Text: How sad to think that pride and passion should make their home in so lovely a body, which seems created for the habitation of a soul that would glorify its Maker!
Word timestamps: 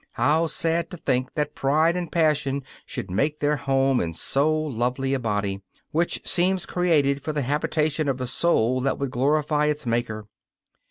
How 0.13 0.47
sad 0.47 0.89
to 0.89 0.97
think 0.97 1.35
that 1.35 1.53
pride 1.53 1.95
and 1.95 2.11
passion 2.11 2.63
should 2.87 3.11
make 3.11 3.37
their 3.39 3.55
home 3.57 4.01
in 4.01 4.13
so 4.13 4.51
lovely 4.51 5.13
a 5.13 5.19
body, 5.19 5.61
which 5.91 6.25
seems 6.27 6.65
created 6.65 7.21
for 7.21 7.33
the 7.33 7.43
habitation 7.43 8.07
of 8.09 8.19
a 8.19 8.25
soul 8.25 8.81
that 8.81 8.97
would 8.97 9.11
glorify 9.11 9.67
its 9.67 9.85
Maker! 9.85 10.25